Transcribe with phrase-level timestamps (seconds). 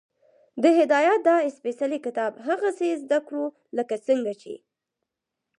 [0.63, 3.45] د هدایت دا سپېڅلی کتاب هغسې زده کړو،
[3.77, 4.53] لکه څنګه چې